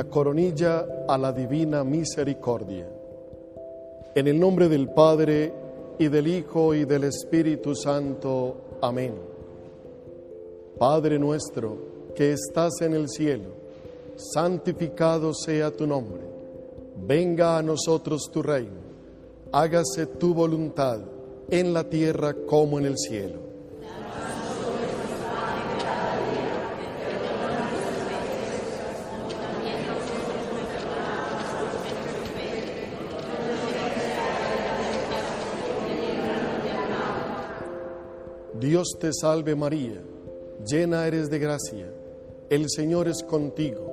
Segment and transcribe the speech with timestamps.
[0.00, 2.88] la coronilla a la divina misericordia.
[4.14, 5.52] En el nombre del Padre,
[5.98, 8.78] y del Hijo, y del Espíritu Santo.
[8.80, 9.12] Amén.
[10.78, 11.76] Padre nuestro,
[12.14, 13.50] que estás en el cielo,
[14.16, 16.22] santificado sea tu nombre.
[17.06, 18.80] Venga a nosotros tu reino.
[19.52, 21.00] Hágase tu voluntad
[21.50, 23.49] en la tierra como en el cielo.
[38.60, 40.02] Dios te salve María,
[40.66, 41.90] llena eres de gracia,
[42.50, 43.90] el Señor es contigo,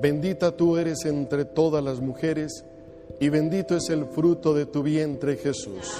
[0.00, 2.64] bendita tú eres entre todas las mujeres,
[3.18, 5.92] y bendito es el fruto de tu vientre Jesús.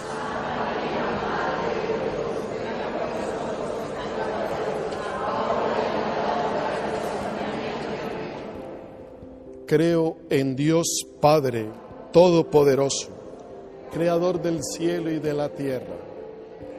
[9.66, 10.86] Creo en Dios
[11.20, 11.68] Padre
[12.12, 13.08] Todopoderoso,
[13.90, 16.15] Creador del cielo y de la tierra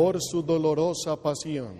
[0.00, 1.76] por su dolorosa pasión.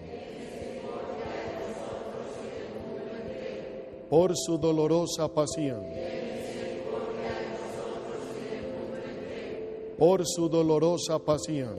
[4.11, 5.83] Por su dolorosa pasión.
[9.99, 11.79] Por su dolorosa pasión.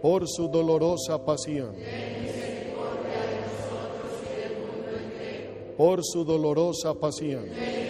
[0.00, 1.76] Por su dolorosa pasión.
[5.76, 7.89] Por su dolorosa pasión.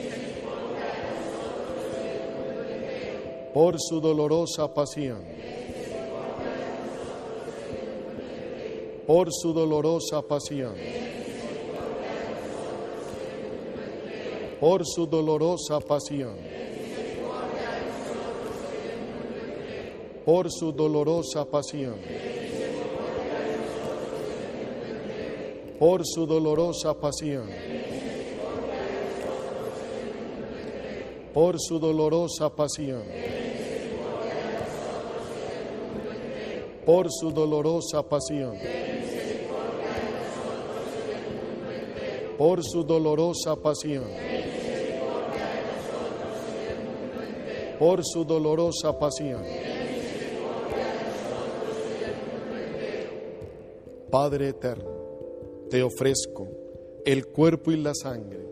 [3.53, 5.19] por su dolorosa pasión.
[9.05, 10.73] Por su dolorosa pasión.
[14.59, 16.35] Por su dolorosa pasión.
[20.23, 21.95] Por su dolorosa pasión.
[25.79, 27.49] Por su dolorosa pasión.
[31.33, 33.30] Por su dolorosa pasión.
[36.85, 38.57] Por su dolorosa pasión.
[42.37, 44.05] Por su dolorosa pasión.
[47.77, 49.43] Por su dolorosa pasión.
[54.09, 54.91] Padre eterno,
[55.69, 56.47] te ofrezco
[57.05, 58.45] el cuerpo y la sangre,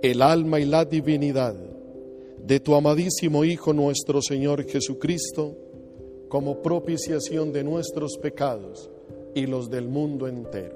[0.00, 1.54] el alma y la divinidad
[2.38, 5.56] de tu amadísimo Hijo nuestro Señor Jesucristo,
[6.32, 8.88] como propiciación de nuestros pecados
[9.34, 10.74] y los del mundo entero.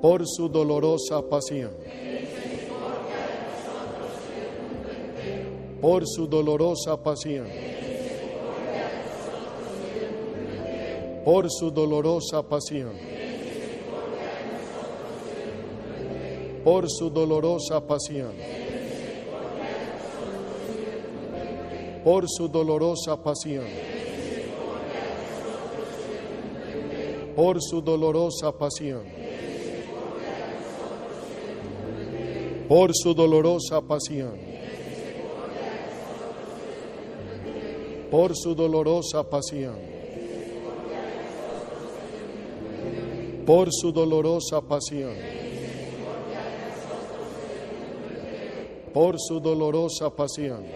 [0.00, 1.72] Por su dolorosa pasión.
[5.80, 7.48] Por su dolorosa pasión.
[11.24, 12.92] Por su dolorosa pasión.
[16.64, 18.32] por su dolorosa pasión,
[22.04, 23.64] por su dolorosa pasión,
[27.38, 29.04] por su dolorosa pasión,
[32.66, 34.36] por su dolorosa pasión,
[38.10, 39.76] por su dolorosa pasión.
[43.46, 45.14] por su dolorosa pasión,
[48.92, 50.66] por su dolorosa pasión.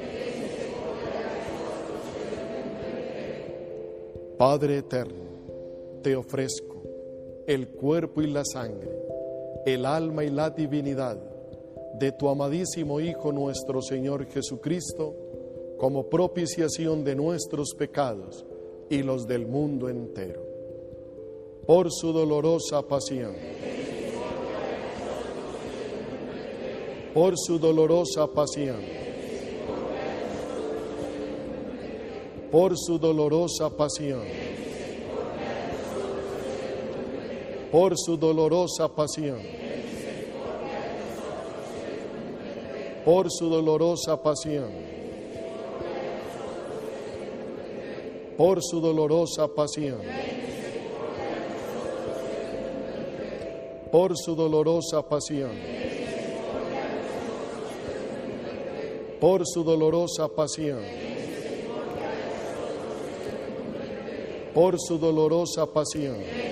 [4.38, 5.31] Padre eterno,
[6.02, 6.82] te ofrezco
[7.46, 8.90] el cuerpo y la sangre,
[9.66, 11.18] el alma y la divinidad
[11.94, 15.14] de tu amadísimo Hijo nuestro Señor Jesucristo,
[15.78, 18.44] como propiciación de nuestros pecados
[18.88, 20.52] y los del mundo entero
[21.66, 23.34] por su dolorosa pasión.
[27.14, 28.80] Por su dolorosa pasión.
[32.50, 34.22] Por su dolorosa pasión.
[37.72, 39.40] Por su dolorosa pasión.
[43.04, 44.70] Por su dolorosa pasión.
[48.36, 49.98] Por su dolorosa pasión.
[53.92, 55.50] por su dolorosa pasión.
[59.20, 60.80] Por su dolorosa pasión.
[64.54, 66.51] Por su dolorosa pasión.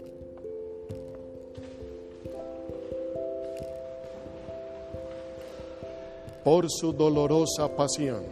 [6.43, 8.23] Por su dolorosa pasión,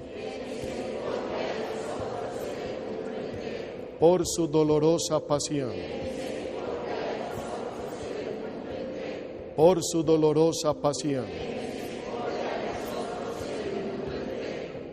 [3.99, 5.73] por su dolorosa pasión,
[9.55, 11.25] por su dolorosa pasión.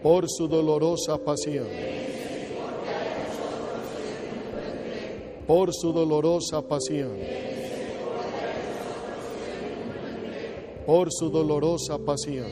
[0.03, 1.67] Por su dolorosa pasión,
[5.49, 7.19] por su dolorosa pasión,
[10.87, 12.47] por su dolorosa pasión,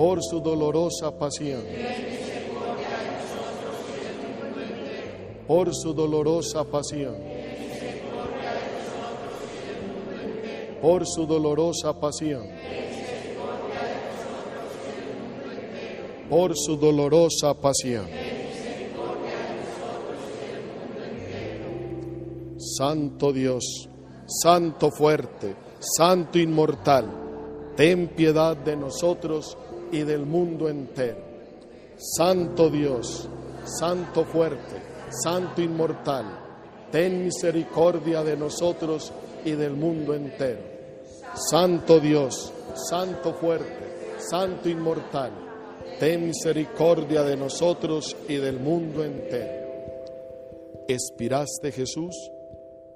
[0.00, 1.62] por su dolorosa pasión,
[5.46, 7.16] por su dolorosa pasión,
[10.80, 12.48] por su dolorosa pasión.
[16.30, 18.06] por su dolorosa pasión.
[22.56, 23.88] Santo Dios,
[24.26, 27.04] Santo fuerte, Santo inmortal,
[27.76, 29.58] ten piedad de nosotros
[29.92, 31.18] y del mundo entero.
[31.96, 33.28] Santo Dios,
[33.64, 34.76] Santo fuerte,
[35.22, 36.24] Santo inmortal,
[36.90, 39.12] ten misericordia de nosotros
[39.44, 40.60] y del mundo entero.
[41.50, 42.52] Santo Dios,
[42.88, 45.32] Santo fuerte, Santo inmortal,
[45.98, 49.60] ten misericordia de nosotros y del mundo entero.
[50.88, 52.14] Expiraste Jesús,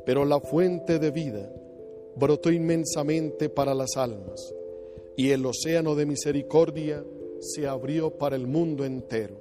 [0.06, 1.48] pero la fuente de vida
[2.16, 4.53] brotó inmensamente para las almas
[5.16, 7.04] y el océano de misericordia
[7.40, 9.37] se abrió para el mundo entero.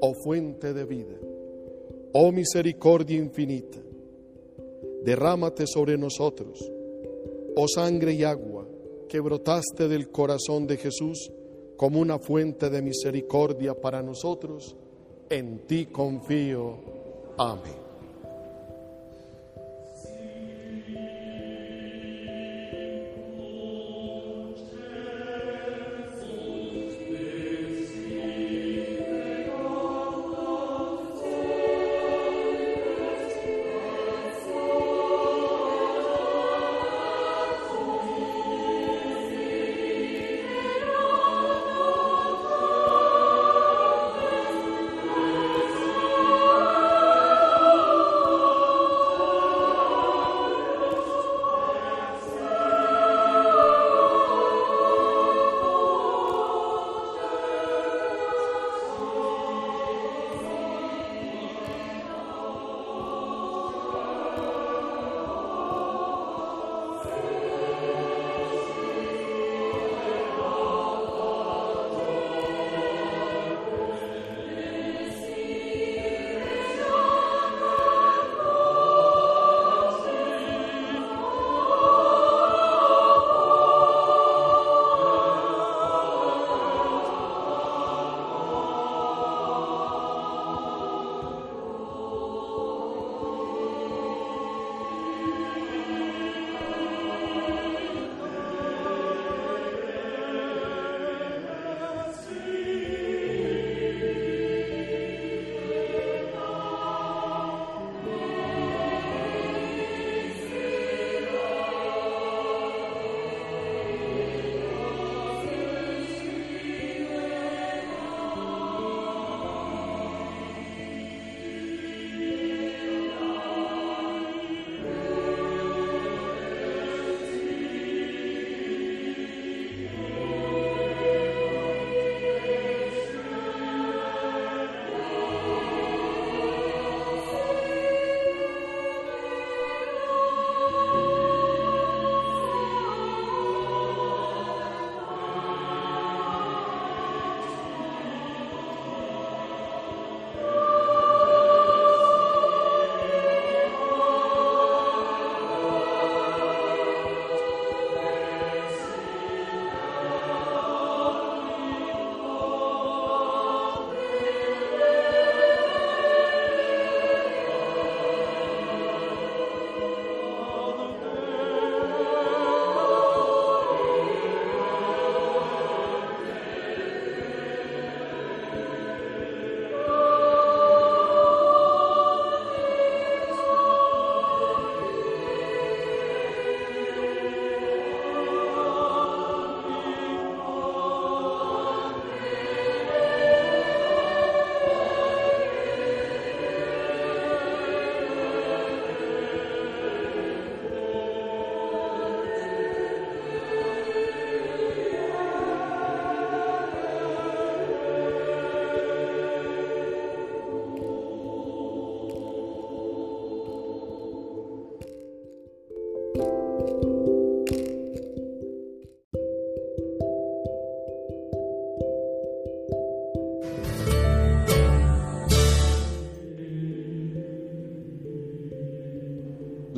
[0.00, 1.16] Oh fuente de vida,
[2.12, 3.78] oh misericordia infinita,
[5.04, 6.58] derrámate sobre nosotros,
[7.56, 8.66] oh sangre y agua
[9.08, 11.32] que brotaste del corazón de Jesús,
[11.76, 14.76] como una fuente de misericordia para nosotros.
[15.28, 16.78] En ti confío.
[17.36, 17.89] Amén.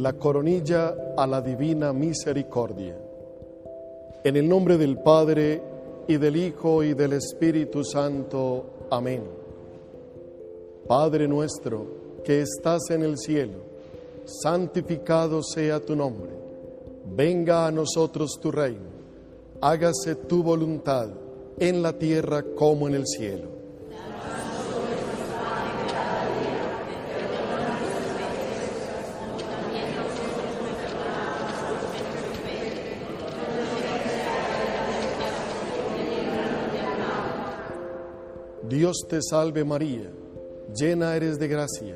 [0.02, 2.98] La coronilla a la divina misericordia.
[4.24, 5.62] En el nombre del Padre,
[6.08, 8.64] y del Hijo, y del Espíritu Santo.
[8.90, 9.22] Amén.
[10.88, 11.86] Padre nuestro,
[12.24, 13.58] que estás en el cielo,
[14.24, 16.32] santificado sea tu nombre.
[17.14, 18.90] Venga a nosotros tu reino.
[19.60, 21.10] Hágase tu voluntad
[21.60, 23.61] en la tierra como en el cielo.
[38.72, 40.10] Dios te salve María,
[40.74, 41.94] llena eres de gracia,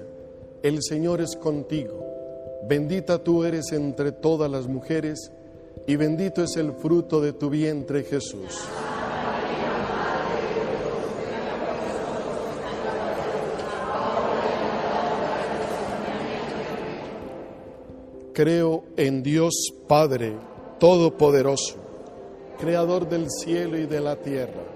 [0.63, 2.05] el Señor es contigo,
[2.69, 5.33] bendita tú eres entre todas las mujeres,
[5.87, 8.61] y bendito es el fruto de tu vientre Jesús.
[18.35, 19.55] Creo en Dios
[19.89, 20.37] Padre
[20.79, 21.77] Todopoderoso,
[22.59, 24.76] Creador del cielo y de la tierra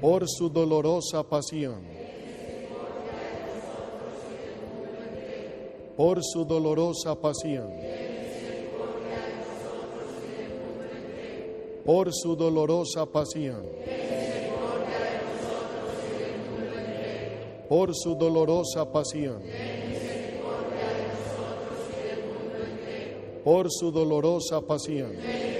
[0.00, 1.82] por su dolorosa pasión.
[5.96, 7.70] Por su dolorosa pasión.
[11.84, 13.62] Por su dolorosa pasión.
[17.68, 19.42] Por su dolorosa pasión.
[23.44, 25.59] Por su dolorosa pasión.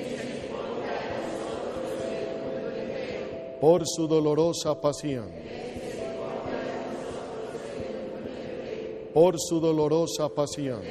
[3.61, 5.29] por su dolorosa pasión.
[9.13, 10.81] Por su dolorosa pasión.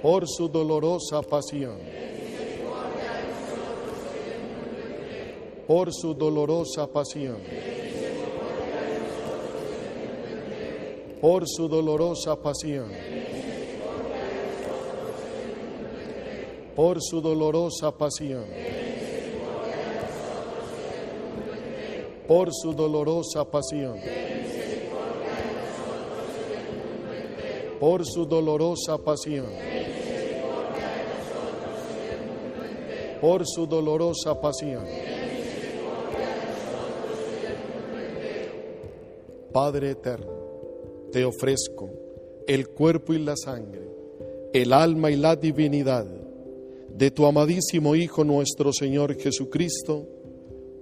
[0.00, 1.76] Por su dolorosa pasión.
[5.66, 7.36] Por su dolorosa pasión.
[11.20, 12.90] Por su dolorosa pasión.
[16.74, 18.65] Por su dolorosa pasión.
[22.26, 23.98] Por su dolorosa pasión.
[27.78, 29.46] Por su dolorosa pasión.
[33.20, 34.84] Por su dolorosa pasión.
[39.52, 40.32] Padre eterno,
[41.12, 41.88] te ofrezco
[42.46, 43.88] el cuerpo y la sangre,
[44.52, 46.06] el alma y la divinidad
[46.88, 50.06] de tu amadísimo Hijo nuestro Señor Jesucristo,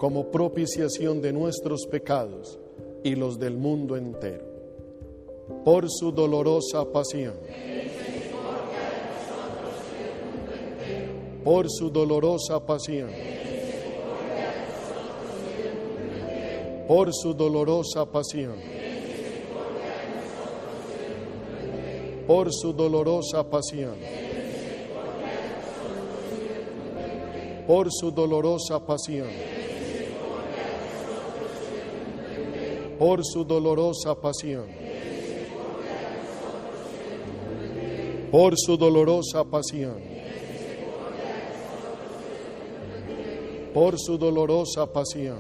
[0.04, 2.58] como propiciación de nuestros pecados
[3.02, 4.44] y los del mundo entero.
[5.64, 7.32] Por su dolorosa pasión.
[11.42, 13.08] Por su dolorosa pasión.
[16.86, 18.74] Por su dolorosa pasión.
[22.26, 23.96] por su dolorosa pasión,
[27.66, 29.53] por su dolorosa pasión,
[33.04, 34.64] por su dolorosa pasión,
[38.30, 40.00] por su dolorosa pasión,
[43.74, 45.38] por su dolorosa pasión,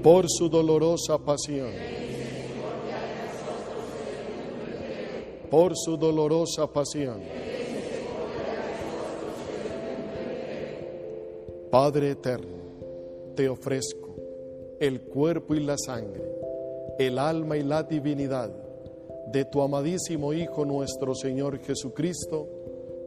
[0.00, 1.72] por su dolorosa pasión.
[5.50, 7.22] por su dolorosa pasión.
[11.70, 12.57] Padre eterno,
[13.38, 14.16] te ofrezco
[14.80, 16.24] el cuerpo y la sangre,
[16.98, 18.50] el alma y la divinidad
[19.28, 22.48] de tu amadísimo Hijo nuestro Señor Jesucristo,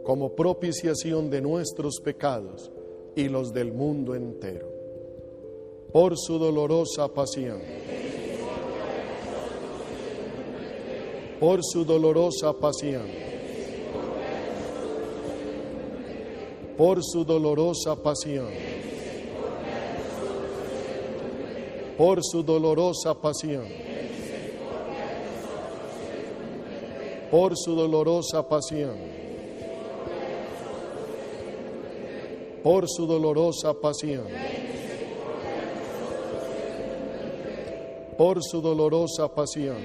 [0.05, 2.71] como propiciación de nuestros pecados
[3.13, 4.71] y los del mundo entero.
[5.91, 7.59] Por su dolorosa pasión
[11.41, 13.01] por su dolorosa pasión.
[16.77, 19.00] Por su dolorosa pasión.
[22.01, 23.63] Por su dolorosa pasión.
[27.29, 28.95] Por su dolorosa pasión.
[32.63, 34.25] Por su dolorosa pasión.
[38.17, 39.77] Por su dolorosa pasión.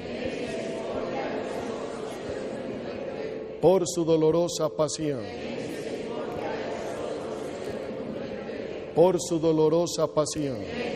[3.60, 5.20] por su dolorosa pasión.
[8.94, 10.95] Por su dolorosa pasión.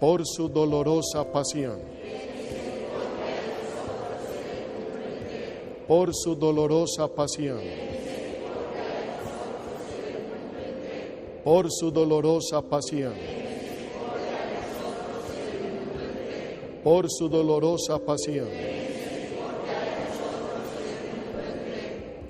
[0.00, 1.78] Por su dolorosa pasión,
[5.86, 7.60] por su dolorosa pasión,
[11.44, 13.14] por su dolorosa pasión,
[16.82, 18.80] por su dolorosa pasión.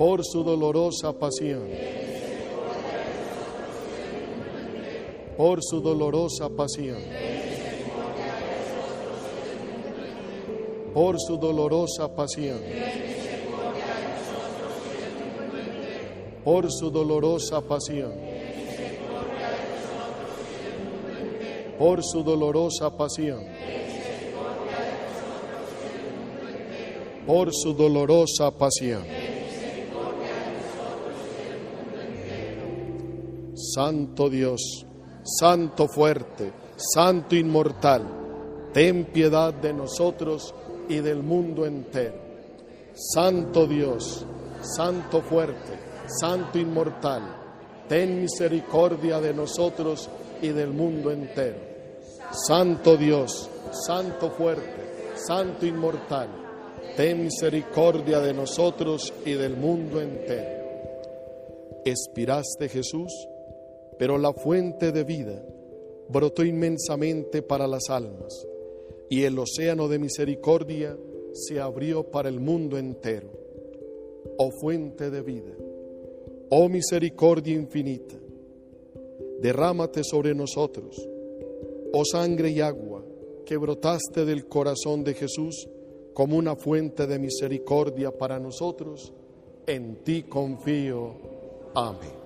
[0.01, 1.69] por su dolorosa pasión.
[5.37, 7.30] Por su dolorosa pasión.
[10.95, 12.59] Por su dolorosa pasión.
[16.45, 18.13] Por su dolorosa pasión.
[21.79, 23.45] Por su dolorosa pasión.
[27.27, 29.05] Por su dolorosa pasión.
[33.55, 34.85] Santo Dios,
[35.23, 38.03] Santo fuerte, Santo inmortal,
[38.73, 40.53] ten piedad de nosotros
[40.91, 42.17] y del mundo entero.
[42.93, 44.27] Santo Dios,
[44.61, 45.79] Santo fuerte,
[46.21, 47.23] Santo inmortal,
[47.89, 50.11] ten misericordia de nosotros
[50.43, 51.57] y del mundo entero.
[52.47, 53.49] Santo Dios,
[53.87, 56.29] Santo fuerte, Santo inmortal,
[56.95, 60.61] ten misericordia de nosotros y del mundo entero.
[61.87, 63.11] Expiraste Jesús
[64.01, 65.45] pero la fuente de vida
[66.09, 68.47] brotó inmensamente para las almas
[69.11, 70.97] y el océano de misericordia
[71.33, 73.29] se abrió para el mundo entero.
[74.39, 75.55] Oh fuente de vida,
[76.51, 78.15] oh misericordia infinita,
[79.41, 80.97] derrámate sobre nosotros,
[81.93, 83.05] oh sangre y agua
[83.45, 85.69] que brotaste del corazón de Jesús
[86.15, 89.13] como una fuente de misericordia para nosotros,
[89.67, 91.17] en ti confío.
[91.75, 92.20] Amén.